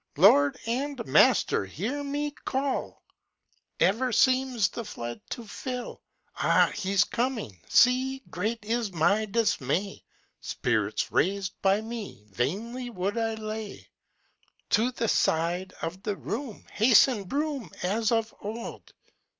Lord 0.17 0.57
and 0.65 1.05
master 1.05 1.63
hear 1.63 2.03
me 2.03 2.31
call! 2.31 3.03
Ever 3.79 4.11
seems 4.11 4.67
the 4.67 4.83
flood 4.83 5.21
to 5.29 5.45
fill, 5.45 6.01
Ah, 6.37 6.71
he's 6.75 7.03
coming! 7.03 7.59
see, 7.69 8.23
Great 8.31 8.65
is 8.65 8.91
my 8.91 9.25
dismay! 9.25 10.03
Spirits 10.39 11.11
raised 11.11 11.53
by 11.61 11.81
me 11.81 12.25
Vainly 12.31 12.89
would 12.89 13.15
I 13.15 13.35
lay! 13.35 13.89
"To 14.71 14.89
the 14.91 15.07
side 15.07 15.71
Of 15.83 16.01
the 16.01 16.15
room 16.15 16.65
Hasten, 16.71 17.25
broom, 17.25 17.69
As 17.83 18.11
of 18.11 18.33
old! 18.41 18.91